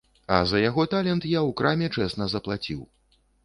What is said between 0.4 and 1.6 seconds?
за яго талент я ў